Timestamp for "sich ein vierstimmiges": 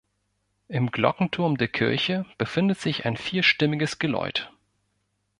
2.79-3.99